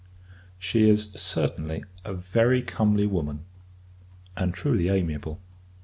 [0.57, 3.45] She is, certainly, a very comely woman,
[4.35, 5.39] and truly amiable.